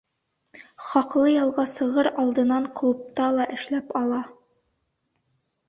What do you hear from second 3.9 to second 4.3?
ала.